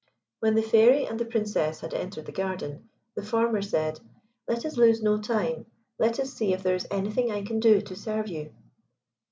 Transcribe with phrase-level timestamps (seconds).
[0.39, 3.99] When the Fairy and the Princess had entered the garden, the former said,
[4.47, 5.67] "Let us lose no time.
[5.99, 8.51] Let us see if there is anything I can do to serve you."